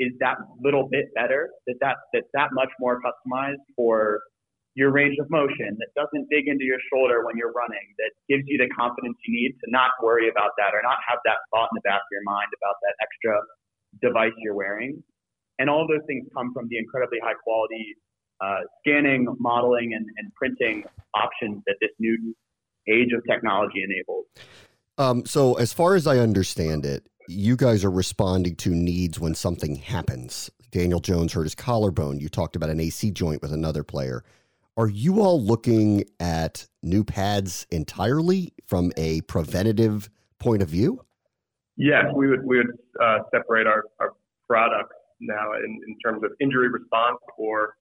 is 0.00 0.12
that 0.20 0.36
little 0.64 0.88
bit 0.88 1.12
better, 1.14 1.50
that, 1.66 1.76
that 1.80 1.96
that's 2.12 2.26
that 2.32 2.48
much 2.52 2.72
more 2.80 3.00
customized 3.04 3.60
for 3.76 4.20
your 4.74 4.90
range 4.90 5.16
of 5.20 5.28
motion, 5.30 5.76
that 5.76 5.90
doesn't 5.98 6.26
dig 6.30 6.46
into 6.46 6.64
your 6.64 6.78
shoulder 6.88 7.26
when 7.26 7.36
you're 7.36 7.52
running, 7.52 7.84
that 7.98 8.10
gives 8.30 8.44
you 8.46 8.56
the 8.56 8.70
confidence 8.72 9.18
you 9.26 9.34
need 9.34 9.52
to 9.60 9.66
not 9.68 9.90
worry 10.02 10.30
about 10.30 10.54
that 10.56 10.72
or 10.72 10.80
not 10.82 10.96
have 11.06 11.18
that 11.26 11.42
thought 11.52 11.68
in 11.68 11.76
the 11.76 11.84
back 11.84 12.00
of 12.00 12.10
your 12.10 12.22
mind 12.24 12.48
about 12.54 12.76
that 12.80 12.94
extra 13.02 13.34
device 14.00 14.32
you're 14.38 14.54
wearing. 14.54 15.02
And 15.60 15.68
all 15.68 15.86
those 15.86 16.04
things 16.06 16.26
come 16.34 16.54
from 16.54 16.68
the 16.68 16.78
incredibly 16.78 17.18
high 17.22 17.34
quality 17.44 17.94
uh, 18.40 18.60
scanning, 18.80 19.26
modeling, 19.38 19.92
and, 19.94 20.06
and 20.16 20.34
printing 20.34 20.84
options 21.14 21.62
that 21.66 21.76
this 21.82 21.90
new 21.98 22.34
age 22.88 23.12
of 23.12 23.22
technology 23.30 23.82
enables. 23.84 24.24
Um, 24.96 25.26
so, 25.26 25.54
as 25.54 25.74
far 25.74 25.94
as 25.94 26.06
I 26.06 26.16
understand 26.16 26.86
it, 26.86 27.06
you 27.28 27.56
guys 27.56 27.84
are 27.84 27.90
responding 27.90 28.56
to 28.56 28.70
needs 28.70 29.20
when 29.20 29.34
something 29.34 29.76
happens. 29.76 30.50
Daniel 30.70 31.00
Jones 31.00 31.34
hurt 31.34 31.42
his 31.44 31.54
collarbone. 31.54 32.18
You 32.18 32.30
talked 32.30 32.56
about 32.56 32.70
an 32.70 32.80
AC 32.80 33.10
joint 33.10 33.42
with 33.42 33.52
another 33.52 33.84
player. 33.84 34.24
Are 34.78 34.88
you 34.88 35.20
all 35.20 35.42
looking 35.42 36.04
at 36.18 36.66
new 36.82 37.04
pads 37.04 37.66
entirely 37.70 38.54
from 38.66 38.92
a 38.96 39.20
preventative 39.22 40.08
point 40.38 40.62
of 40.62 40.70
view? 40.70 41.04
Yes, 41.76 42.06
we 42.14 42.28
would 42.28 42.44
we 42.44 42.56
would 42.56 42.78
uh, 43.02 43.18
separate 43.30 43.66
our, 43.66 43.84
our 43.98 44.14
products 44.46 44.94
now 45.20 45.52
in, 45.54 45.80
in 45.86 45.96
terms 46.04 46.22
of 46.24 46.32
injury 46.40 46.68
response 46.68 47.18
or 47.38 47.76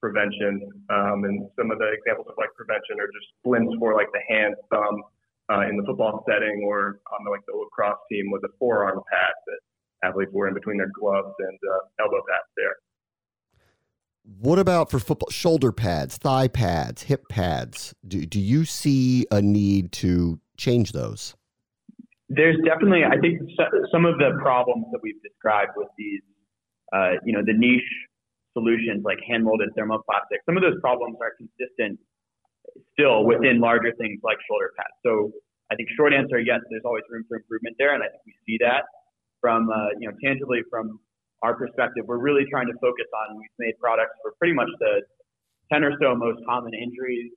prevention. 0.00 0.60
Um, 0.90 1.24
and 1.24 1.48
some 1.56 1.70
of 1.70 1.78
the 1.78 1.90
examples 1.92 2.26
of 2.28 2.34
like 2.36 2.52
prevention 2.56 3.00
are 3.00 3.08
just 3.08 3.28
splints 3.40 3.74
for 3.78 3.94
like 3.94 4.08
the 4.12 4.20
hand, 4.28 4.54
thumb, 4.70 5.02
uh, 5.50 5.68
in 5.68 5.76
the 5.76 5.84
football 5.84 6.24
setting 6.28 6.62
or 6.66 7.00
on 7.12 7.24
the, 7.24 7.30
like 7.30 7.44
the 7.46 7.56
lacrosse 7.56 7.98
team 8.10 8.30
with 8.30 8.42
a 8.44 8.52
forearm 8.58 9.00
pad 9.10 9.34
that 9.46 10.08
athletes 10.08 10.32
wore 10.32 10.48
in 10.48 10.54
between 10.54 10.76
their 10.76 10.90
gloves 10.98 11.34
and 11.38 11.58
uh, 11.70 12.04
elbow 12.04 12.20
pads 12.28 12.48
there. 12.56 12.76
What 14.40 14.58
about 14.58 14.90
for 14.90 14.98
football? 14.98 15.28
Shoulder 15.30 15.70
pads, 15.70 16.16
thigh 16.16 16.48
pads, 16.48 17.02
hip 17.02 17.28
pads. 17.28 17.94
Do, 18.06 18.24
do 18.24 18.40
you 18.40 18.64
see 18.64 19.26
a 19.30 19.42
need 19.42 19.92
to 19.92 20.40
change 20.56 20.92
those? 20.92 21.34
There's 22.30 22.56
definitely, 22.64 23.04
I 23.04 23.18
think, 23.20 23.40
some 23.92 24.06
of 24.06 24.16
the 24.16 24.38
problems 24.40 24.86
that 24.92 25.00
we've 25.02 25.20
described 25.22 25.72
with 25.76 25.88
these, 25.98 26.22
uh, 26.94 27.18
you 27.26 27.34
know, 27.34 27.42
the 27.44 27.52
niche 27.52 27.82
solutions 28.54 29.02
like 29.04 29.18
hand 29.26 29.42
molded 29.42 29.68
thermoplastic, 29.76 30.38
some 30.46 30.56
of 30.56 30.62
those 30.62 30.78
problems 30.80 31.16
are 31.20 31.34
consistent 31.36 31.98
still 32.94 33.26
within 33.26 33.60
larger 33.60 33.92
things 33.98 34.20
like 34.22 34.38
shoulder 34.48 34.70
pads. 34.78 34.94
So 35.04 35.32
I 35.70 35.74
think 35.74 35.88
short 35.96 36.14
answer, 36.14 36.38
yes, 36.38 36.60
there's 36.70 36.84
always 36.84 37.02
room 37.10 37.24
for 37.28 37.36
improvement 37.36 37.76
there, 37.78 37.94
and 37.94 38.02
I 38.02 38.08
think 38.08 38.22
we 38.26 38.34
see 38.46 38.58
that 38.62 38.84
from 39.40 39.68
uh, 39.68 39.98
you 39.98 40.08
know 40.08 40.14
tangibly 40.22 40.62
from 40.70 41.00
our 41.42 41.54
perspective. 41.54 42.04
We're 42.06 42.22
really 42.22 42.46
trying 42.50 42.66
to 42.68 42.76
focus 42.80 43.06
on 43.12 43.36
we've 43.36 43.58
made 43.58 43.74
products 43.80 44.16
for 44.22 44.32
pretty 44.38 44.54
much 44.54 44.68
the 44.80 45.02
10 45.72 45.84
or 45.84 45.92
so 46.00 46.14
most 46.14 46.40
common 46.46 46.72
injuries 46.74 47.32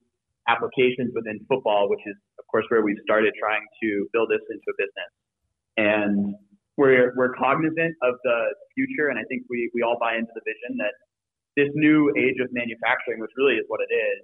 applications 0.48 1.12
within 1.14 1.40
football, 1.50 1.90
which 1.90 2.00
is 2.06 2.16
of 2.40 2.46
course 2.48 2.66
where 2.70 2.82
we've 2.82 3.02
started 3.04 3.34
trying 3.40 3.66
to 3.84 4.08
build 4.14 4.30
this 4.30 4.44
into 4.50 4.68
a 4.70 4.76
business. 4.78 5.12
And 5.76 6.36
we're 6.78 7.14
we're 7.18 7.34
cognizant 7.34 7.98
of 8.06 8.16
the 8.24 8.38
future, 8.78 9.10
and 9.10 9.18
I 9.18 9.26
think 9.26 9.44
we 9.50 9.70
we 9.74 9.82
all 9.82 9.98
buy 10.00 10.16
into 10.16 10.32
the 10.34 10.42
vision 10.46 10.78
that 10.78 10.94
this 11.58 11.74
new 11.74 12.14
age 12.14 12.38
of 12.40 12.48
manufacturing, 12.54 13.20
which 13.20 13.34
really 13.36 13.58
is 13.58 13.66
what 13.68 13.82
it 13.82 13.90
is, 13.90 14.22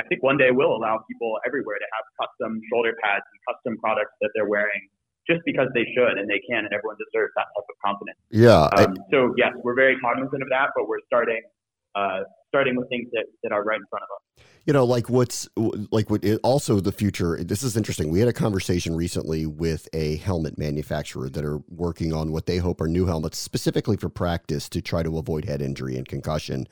I 0.00 0.08
think 0.08 0.24
one 0.24 0.40
day 0.40 0.50
will 0.50 0.72
allow 0.72 1.04
people 1.04 1.36
everywhere 1.44 1.76
to 1.76 1.88
have 1.92 2.04
custom 2.16 2.60
shoulder 2.72 2.96
pads 3.04 3.24
and 3.28 3.38
custom 3.44 3.76
products 3.76 4.16
that 4.24 4.32
they're 4.34 4.48
wearing 4.48 4.88
just 5.28 5.44
because 5.44 5.68
they 5.76 5.84
should 5.92 6.16
and 6.16 6.24
they 6.24 6.40
can, 6.48 6.64
and 6.64 6.72
everyone 6.72 6.96
deserves 6.96 7.30
that 7.36 7.52
type 7.52 7.68
of 7.68 7.76
confidence. 7.84 8.18
Yeah. 8.32 8.72
Um, 8.80 8.96
I, 8.96 9.12
so 9.12 9.36
yes, 9.36 9.52
we're 9.60 9.76
very 9.76 10.00
cognizant 10.00 10.40
of 10.40 10.48
that, 10.48 10.72
but 10.74 10.88
we're 10.88 11.04
starting 11.06 11.44
uh, 11.94 12.24
starting 12.50 12.76
with 12.76 12.88
things 12.88 13.08
that, 13.12 13.24
that 13.42 13.52
are 13.52 13.62
right 13.62 13.78
in 13.78 13.86
front 13.88 14.02
of 14.02 14.08
us. 14.14 14.44
You 14.66 14.74
know, 14.74 14.84
like 14.84 15.08
what's 15.08 15.48
like 15.56 16.10
what 16.10 16.22
it, 16.22 16.38
also 16.42 16.80
the 16.80 16.92
future. 16.92 17.42
This 17.42 17.62
is 17.62 17.76
interesting. 17.76 18.10
We 18.10 18.20
had 18.20 18.28
a 18.28 18.32
conversation 18.32 18.94
recently 18.94 19.46
with 19.46 19.88
a 19.94 20.16
helmet 20.16 20.58
manufacturer 20.58 21.30
that 21.30 21.44
are 21.44 21.60
working 21.68 22.12
on 22.12 22.30
what 22.30 22.46
they 22.46 22.58
hope 22.58 22.80
are 22.80 22.88
new 22.88 23.06
helmets 23.06 23.38
specifically 23.38 23.96
for 23.96 24.10
practice 24.10 24.68
to 24.70 24.82
try 24.82 25.02
to 25.02 25.16
avoid 25.16 25.46
head 25.46 25.62
injury 25.62 25.96
and 25.96 26.06
concussion. 26.06 26.66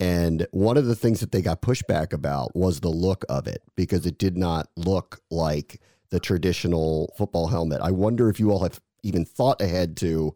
And 0.00 0.46
one 0.52 0.76
of 0.76 0.86
the 0.86 0.96
things 0.96 1.20
that 1.20 1.32
they 1.32 1.42
got 1.42 1.60
pushback 1.60 2.12
about 2.12 2.56
was 2.56 2.80
the 2.80 2.88
look 2.88 3.24
of 3.28 3.46
it 3.46 3.62
because 3.76 4.06
it 4.06 4.18
did 4.18 4.36
not 4.36 4.68
look 4.76 5.20
like 5.30 5.80
the 6.10 6.20
traditional 6.20 7.12
football 7.16 7.48
helmet. 7.48 7.80
I 7.82 7.90
wonder 7.90 8.28
if 8.28 8.40
you 8.40 8.50
all 8.50 8.62
have 8.62 8.80
even 9.02 9.24
thought 9.24 9.60
ahead 9.60 9.96
to, 9.98 10.34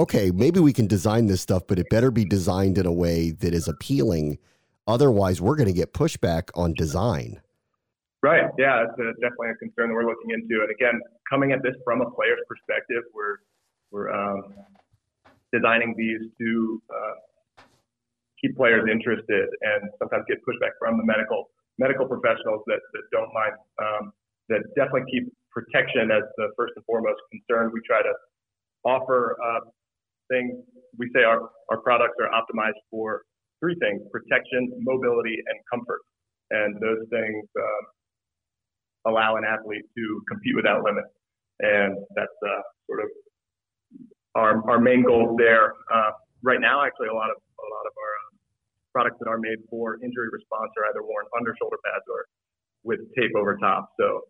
okay, 0.00 0.30
maybe 0.30 0.60
we 0.60 0.72
can 0.72 0.86
design 0.86 1.26
this 1.26 1.42
stuff, 1.42 1.64
but 1.68 1.78
it 1.78 1.90
better 1.90 2.10
be 2.10 2.24
designed 2.24 2.78
in 2.78 2.86
a 2.86 2.92
way 2.92 3.30
that 3.30 3.52
is 3.52 3.68
appealing. 3.68 4.38
Otherwise, 4.86 5.40
we're 5.40 5.56
going 5.56 5.68
to 5.68 5.74
get 5.74 5.92
pushback 5.92 6.48
on 6.54 6.72
design. 6.72 7.40
Right. 8.22 8.48
Yeah, 8.58 8.84
it's 8.84 8.98
a, 8.98 9.12
definitely 9.20 9.50
a 9.50 9.54
concern 9.56 9.88
that 9.88 9.94
we're 9.94 10.08
looking 10.08 10.30
into. 10.30 10.62
And 10.62 10.70
again, 10.70 11.00
coming 11.28 11.52
at 11.52 11.62
this 11.62 11.74
from 11.84 12.00
a 12.00 12.10
player's 12.10 12.40
perspective, 12.48 13.04
we're 13.14 13.36
we're 13.92 14.12
um, 14.12 14.54
designing 15.52 15.94
these 15.96 16.20
to 16.38 16.82
uh, 16.88 17.64
keep 18.40 18.56
players 18.56 18.88
interested 18.90 19.48
and 19.62 19.90
sometimes 19.98 20.24
get 20.28 20.38
pushback 20.46 20.76
from 20.78 20.96
the 20.96 21.04
medical 21.04 21.50
medical 21.78 22.06
professionals 22.06 22.62
that, 22.66 22.80
that 22.92 23.02
don't 23.10 23.32
mind 23.32 23.54
um, 23.82 24.12
that 24.48 24.62
definitely 24.76 25.10
keep 25.10 25.32
protection 25.50 26.10
as 26.12 26.22
the 26.36 26.52
first 26.56 26.72
and 26.76 26.84
foremost 26.84 27.20
concern. 27.32 27.70
We 27.72 27.80
try 27.86 28.02
to 28.02 28.12
offer 28.84 29.36
uh, 29.42 29.60
things. 30.30 30.54
We 30.98 31.10
say 31.14 31.22
our, 31.24 31.50
our 31.70 31.80
products 31.82 32.14
are 32.22 32.30
optimized 32.30 32.80
for 32.90 33.22
three 33.60 33.76
things: 33.80 34.02
protection, 34.10 34.72
mobility, 34.80 35.36
and 35.36 35.56
comfort. 35.70 36.00
And 36.50 36.74
those 36.80 37.06
things 37.10 37.44
uh, 37.58 37.82
allow 39.10 39.36
an 39.36 39.44
athlete 39.44 39.84
to 39.96 40.04
compete 40.28 40.56
without 40.56 40.82
limit. 40.82 41.04
And 41.60 41.98
that's 42.16 42.38
uh, 42.42 42.62
sort 42.88 43.00
of 43.04 43.08
our, 44.34 44.70
our 44.70 44.80
main 44.80 45.04
goal 45.04 45.36
there. 45.38 45.74
Uh, 45.92 46.10
right 46.42 46.60
now, 46.60 46.82
actually, 46.84 47.08
a 47.08 47.14
lot 47.14 47.30
of 47.30 47.36
a 47.36 47.68
lot 47.68 47.84
of 47.86 47.94
our 47.94 48.14
products 48.92 49.16
that 49.20 49.28
are 49.28 49.38
made 49.38 49.58
for 49.70 49.98
injury 50.02 50.28
response 50.32 50.70
are 50.78 50.90
either 50.90 51.02
worn 51.02 51.24
under 51.38 51.54
shoulder 51.60 51.78
pads 51.84 52.02
or 52.10 52.26
with 52.82 52.98
tape 53.14 53.30
over 53.36 53.56
top. 53.58 53.90
So 54.00 54.22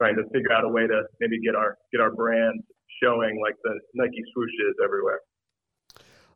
trying 0.00 0.16
to 0.16 0.24
figure 0.34 0.52
out 0.52 0.64
a 0.64 0.68
way 0.68 0.86
to 0.86 1.02
maybe 1.20 1.40
get 1.40 1.54
our 1.54 1.78
get 1.92 2.00
our 2.00 2.10
brand 2.10 2.60
showing 3.02 3.40
like 3.40 3.56
the 3.64 3.78
Nike 3.94 4.22
swooshes 4.34 4.74
everywhere. 4.84 5.20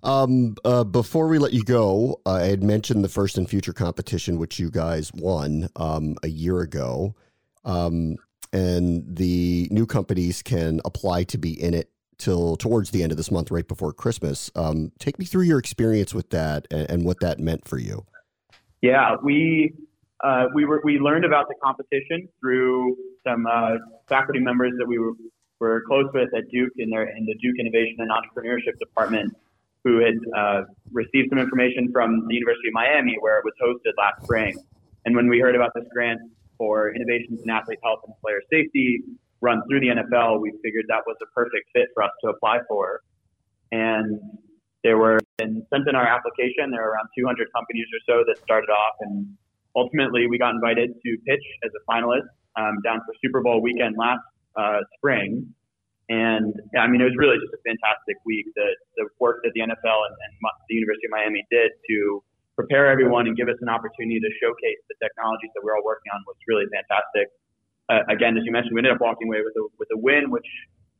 Um, 0.06 0.54
uh, 0.64 0.84
before 0.84 1.26
we 1.26 1.40
let 1.40 1.52
you 1.52 1.64
go, 1.64 2.20
uh, 2.24 2.34
I 2.34 2.42
had 2.42 2.62
mentioned 2.62 3.02
the 3.02 3.08
first 3.08 3.36
and 3.36 3.50
future 3.50 3.72
competition, 3.72 4.38
which 4.38 4.60
you 4.60 4.70
guys 4.70 5.12
won 5.12 5.68
um, 5.74 6.14
a 6.22 6.28
year 6.28 6.60
ago. 6.60 7.16
Um, 7.64 8.16
and 8.52 9.04
the 9.16 9.66
new 9.72 9.84
companies 9.84 10.42
can 10.42 10.80
apply 10.84 11.24
to 11.24 11.38
be 11.38 11.60
in 11.60 11.74
it 11.74 11.90
till 12.18 12.56
towards 12.56 12.92
the 12.92 13.02
end 13.02 13.10
of 13.10 13.18
this 13.18 13.32
month, 13.32 13.50
right 13.50 13.66
before 13.66 13.92
Christmas. 13.92 14.48
Um, 14.54 14.92
take 15.00 15.18
me 15.18 15.24
through 15.24 15.42
your 15.42 15.58
experience 15.58 16.14
with 16.14 16.30
that 16.30 16.68
and, 16.70 16.88
and 16.88 17.04
what 17.04 17.18
that 17.20 17.40
meant 17.40 17.66
for 17.66 17.78
you. 17.78 18.06
Yeah, 18.82 19.16
we 19.20 19.74
uh, 20.22 20.46
we 20.54 20.66
were 20.66 20.80
we 20.84 21.00
learned 21.00 21.24
about 21.24 21.48
the 21.48 21.56
competition 21.60 22.28
through 22.40 22.96
some 23.26 23.44
uh, 23.46 23.72
faculty 24.08 24.38
members 24.38 24.72
that 24.78 24.86
we 24.86 24.98
were, 24.98 25.14
were 25.58 25.82
close 25.88 26.06
with 26.14 26.32
at 26.32 26.48
Duke 26.52 26.72
in 26.78 26.90
their 26.90 27.08
in 27.16 27.26
the 27.26 27.34
Duke 27.42 27.56
Innovation 27.58 27.96
and 27.98 28.10
Entrepreneurship 28.10 28.78
Department, 28.78 29.36
who 29.86 30.02
had 30.02 30.18
uh, 30.36 30.62
received 30.90 31.30
some 31.30 31.38
information 31.38 31.92
from 31.92 32.26
the 32.26 32.34
University 32.34 32.66
of 32.66 32.74
Miami 32.74 33.14
where 33.20 33.38
it 33.38 33.44
was 33.46 33.54
hosted 33.62 33.94
last 33.96 34.20
spring. 34.24 34.58
And 35.04 35.14
when 35.14 35.28
we 35.28 35.38
heard 35.38 35.54
about 35.54 35.70
this 35.76 35.84
grant 35.94 36.18
for 36.58 36.92
innovations 36.92 37.40
in 37.44 37.48
athlete 37.48 37.78
health 37.84 38.00
and 38.04 38.12
player 38.20 38.42
safety, 38.50 38.98
run 39.40 39.62
through 39.70 39.78
the 39.78 39.94
NFL, 39.94 40.42
we 40.42 40.50
figured 40.64 40.86
that 40.88 41.06
was 41.06 41.16
a 41.22 41.26
perfect 41.30 41.70
fit 41.72 41.86
for 41.94 42.02
us 42.02 42.10
to 42.24 42.30
apply 42.30 42.58
for. 42.66 43.02
And 43.70 44.18
there 44.82 44.98
were, 44.98 45.20
and 45.38 45.62
sent 45.70 45.88
in 45.88 45.94
our 45.94 46.06
application, 46.06 46.72
there 46.72 46.82
were 46.82 46.90
around 46.90 47.06
200 47.16 47.46
companies 47.54 47.86
or 47.94 48.02
so 48.10 48.24
that 48.26 48.42
started 48.42 48.70
off, 48.70 48.94
and 49.00 49.26
ultimately, 49.76 50.26
we 50.26 50.38
got 50.38 50.54
invited 50.54 50.90
to 50.94 51.16
pitch 51.26 51.44
as 51.64 51.70
a 51.78 51.82
finalist 51.90 52.26
um, 52.56 52.80
down 52.82 52.98
for 53.06 53.14
Super 53.22 53.40
Bowl 53.40 53.62
weekend 53.62 53.94
last 53.96 54.22
uh, 54.56 54.80
spring. 54.96 55.54
And 56.08 56.54
I 56.78 56.86
mean, 56.86 57.02
it 57.02 57.08
was 57.10 57.18
really 57.18 57.34
just 57.42 57.50
a 57.50 57.62
fantastic 57.66 58.14
week. 58.22 58.46
The, 58.54 58.68
the 58.94 59.10
work 59.18 59.42
that 59.42 59.50
the 59.58 59.62
NFL 59.66 59.98
and, 60.06 60.14
and 60.14 60.32
the 60.70 60.74
University 60.78 61.10
of 61.10 61.12
Miami 61.12 61.42
did 61.50 61.74
to 61.90 62.22
prepare 62.54 62.86
everyone 62.86 63.26
and 63.26 63.36
give 63.36 63.50
us 63.50 63.58
an 63.60 63.68
opportunity 63.68 64.22
to 64.22 64.30
showcase 64.38 64.80
the 64.86 64.96
technologies 65.02 65.50
that 65.58 65.66
we're 65.66 65.74
all 65.74 65.84
working 65.84 66.14
on 66.14 66.22
was 66.24 66.38
really 66.46 66.64
fantastic. 66.70 67.28
Uh, 67.90 68.06
again, 68.06 68.38
as 68.38 68.46
you 68.46 68.50
mentioned, 68.54 68.72
we 68.72 68.80
ended 68.80 68.94
up 68.94 69.02
walking 69.02 69.26
away 69.28 69.42
with 69.42 69.54
a, 69.58 69.64
with 69.78 69.90
a 69.92 69.98
win, 69.98 70.30
which 70.30 70.46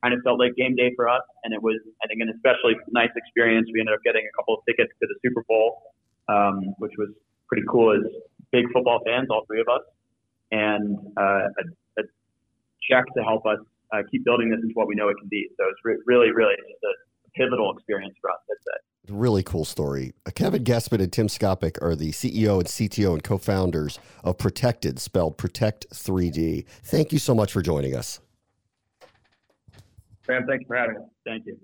kind 0.02 0.12
of 0.12 0.20
felt 0.26 0.38
like 0.42 0.54
game 0.58 0.74
day 0.74 0.90
for 0.94 1.08
us. 1.08 1.22
And 1.46 1.54
it 1.54 1.62
was, 1.62 1.78
I 2.02 2.06
think, 2.10 2.20
an 2.20 2.30
especially 2.34 2.74
nice 2.90 3.14
experience. 3.14 3.70
We 3.72 3.80
ended 3.80 3.94
up 3.94 4.02
getting 4.02 4.26
a 4.26 4.34
couple 4.34 4.58
of 4.58 4.60
tickets 4.66 4.90
to 5.00 5.06
the 5.06 5.16
Super 5.22 5.42
Bowl, 5.46 5.94
um, 6.28 6.74
which 6.78 6.92
was 6.98 7.10
pretty 7.48 7.64
cool 7.70 7.94
as 7.94 8.04
big 8.52 8.66
football 8.74 9.00
fans, 9.06 9.28
all 9.30 9.46
three 9.46 9.60
of 9.60 9.68
us, 9.70 9.82
and 10.50 10.98
uh, 11.16 11.46
a, 11.46 11.62
a 11.98 12.02
check 12.90 13.04
to 13.16 13.22
help 13.22 13.46
us 13.46 13.58
uh, 13.92 14.02
keep 14.10 14.24
building 14.24 14.50
this 14.50 14.60
into 14.62 14.74
what 14.74 14.88
we 14.88 14.94
know 14.94 15.08
it 15.08 15.16
can 15.20 15.28
be. 15.28 15.48
So 15.58 15.64
it's 15.68 15.80
re- 15.84 15.98
really, 16.06 16.30
really 16.30 16.54
just 16.56 16.82
a 16.84 17.30
pivotal 17.36 17.72
experience 17.72 18.14
for 18.20 18.30
us. 18.30 18.38
That's 18.48 18.60
it. 18.76 19.12
Really 19.12 19.42
cool 19.42 19.64
story. 19.64 20.12
Uh, 20.26 20.30
Kevin 20.34 20.64
Gessman 20.64 21.00
and 21.00 21.12
Tim 21.12 21.28
Scapek 21.28 21.80
are 21.80 21.94
the 21.94 22.10
CEO 22.10 22.58
and 22.58 22.66
CTO 22.66 23.12
and 23.12 23.22
co-founders 23.22 23.98
of 24.24 24.36
Protected, 24.38 24.98
spelled 24.98 25.38
Protect 25.38 25.88
3D. 25.90 26.64
Thank 26.84 27.12
you 27.12 27.18
so 27.18 27.34
much 27.34 27.52
for 27.52 27.62
joining 27.62 27.94
us. 27.94 28.20
Sam, 30.26 30.44
thanks 30.48 30.64
for 30.66 30.76
having 30.76 30.96
us. 30.96 31.04
Thank 31.24 31.46
you. 31.46 31.56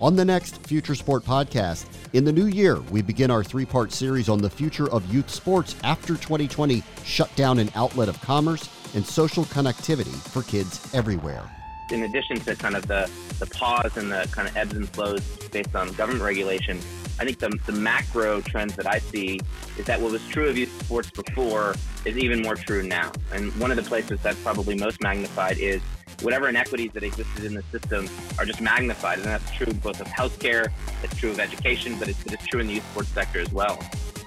On 0.00 0.16
the 0.16 0.24
next 0.24 0.66
Future 0.66 0.94
Sport 0.94 1.24
podcast, 1.24 1.84
in 2.12 2.24
the 2.24 2.32
new 2.32 2.46
year, 2.46 2.80
we 2.90 3.02
begin 3.02 3.30
our 3.30 3.44
three 3.44 3.64
part 3.64 3.92
series 3.92 4.28
on 4.28 4.40
the 4.40 4.50
future 4.50 4.90
of 4.90 5.12
youth 5.14 5.30
sports 5.30 5.76
after 5.84 6.14
2020 6.14 6.82
shut 7.04 7.34
down 7.36 7.58
an 7.58 7.70
outlet 7.76 8.08
of 8.08 8.20
commerce 8.20 8.68
and 8.94 9.06
social 9.06 9.44
connectivity 9.44 10.14
for 10.30 10.42
kids 10.42 10.92
everywhere. 10.92 11.48
In 11.92 12.02
addition 12.02 12.40
to 12.40 12.56
kind 12.56 12.76
of 12.76 12.86
the, 12.86 13.08
the 13.38 13.46
pause 13.46 13.96
and 13.96 14.10
the 14.10 14.28
kind 14.32 14.48
of 14.48 14.56
ebbs 14.56 14.74
and 14.74 14.88
flows 14.88 15.20
based 15.52 15.74
on 15.74 15.92
government 15.92 16.24
regulation, 16.24 16.78
I 17.20 17.24
think 17.24 17.38
the, 17.38 17.56
the 17.66 17.72
macro 17.72 18.40
trends 18.40 18.74
that 18.76 18.86
I 18.86 18.98
see 18.98 19.40
is 19.76 19.86
that 19.86 20.00
what 20.00 20.10
was 20.10 20.26
true 20.28 20.48
of 20.48 20.58
youth 20.58 20.82
sports 20.82 21.10
before 21.10 21.74
is 22.04 22.16
even 22.16 22.42
more 22.42 22.56
true 22.56 22.82
now. 22.82 23.12
And 23.32 23.52
one 23.60 23.70
of 23.70 23.76
the 23.76 23.82
places 23.82 24.20
that's 24.20 24.40
probably 24.40 24.76
most 24.76 25.00
magnified 25.00 25.58
is 25.58 25.80
whatever 26.22 26.48
inequities 26.48 26.92
that 26.92 27.02
existed 27.02 27.44
in 27.44 27.54
the 27.54 27.62
system 27.70 28.08
are 28.38 28.44
just 28.44 28.60
magnified. 28.60 29.18
And 29.18 29.26
that's 29.26 29.50
true 29.52 29.72
both 29.74 30.00
of 30.00 30.06
healthcare, 30.08 30.68
it's 31.02 31.16
true 31.16 31.30
of 31.30 31.40
education, 31.40 31.98
but 31.98 32.08
it's, 32.08 32.24
it's 32.26 32.46
true 32.46 32.60
in 32.60 32.66
the 32.66 32.74
youth 32.74 32.90
sports 32.90 33.08
sector 33.10 33.40
as 33.40 33.52
well. 33.52 33.78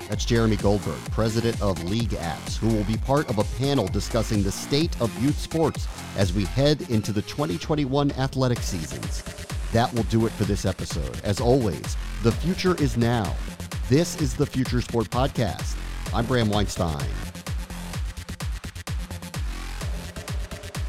That's 0.09 0.25
Jeremy 0.25 0.57
Goldberg, 0.57 0.99
president 1.11 1.61
of 1.61 1.81
League 1.85 2.09
Apps, 2.09 2.57
who 2.57 2.67
will 2.67 2.83
be 2.83 2.97
part 2.97 3.29
of 3.29 3.37
a 3.37 3.43
panel 3.57 3.87
discussing 3.87 4.43
the 4.43 4.51
state 4.51 4.99
of 5.01 5.23
youth 5.23 5.39
sports 5.39 5.87
as 6.17 6.33
we 6.33 6.43
head 6.45 6.89
into 6.89 7.11
the 7.11 7.21
2021 7.23 8.11
athletic 8.11 8.59
seasons. 8.59 9.23
That 9.71 9.91
will 9.93 10.03
do 10.03 10.25
it 10.25 10.31
for 10.33 10.43
this 10.43 10.65
episode. 10.65 11.19
As 11.23 11.39
always, 11.39 11.97
the 12.21 12.31
future 12.31 12.75
is 12.81 12.97
now. 12.97 13.33
This 13.89 14.21
is 14.21 14.35
the 14.35 14.45
Future 14.45 14.81
Sport 14.81 15.09
Podcast. 15.09 15.75
I'm 16.13 16.25
Bram 16.25 16.49
Weinstein. 16.49 17.03